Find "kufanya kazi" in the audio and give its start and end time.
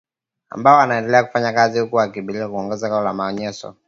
1.23-1.79